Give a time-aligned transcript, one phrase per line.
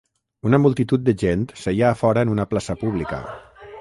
[0.49, 3.21] Una multitud de gent seia a fora en una plaça pública.